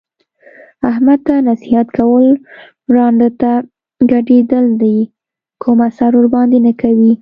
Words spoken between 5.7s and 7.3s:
اثر ورباندې نه کوي.